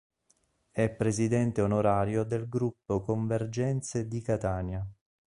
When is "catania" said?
4.23-4.83